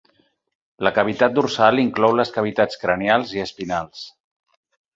La 0.87 0.91
cavitat 0.95 1.35
dorsal 1.35 1.83
inclou 1.85 2.17
les 2.21 2.33
cavitats 2.39 2.81
cranials 2.85 3.37
i 3.39 3.45
espinals. 3.47 4.05